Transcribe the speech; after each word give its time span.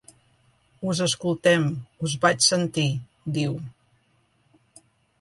“Us 0.93 1.01
escoltem, 1.07 1.69
us 2.09 2.17
vaig 2.25 2.43
sentir”, 2.49 2.89
diu. 3.39 3.57